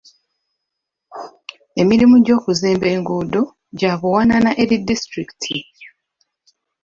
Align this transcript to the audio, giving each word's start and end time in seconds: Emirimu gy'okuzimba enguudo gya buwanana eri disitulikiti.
Emirimu 1.81 2.15
gy'okuzimba 2.25 2.87
enguudo 2.95 3.41
gya 3.79 3.91
buwanana 3.99 4.51
eri 4.61 4.75
disitulikiti. 4.87 5.55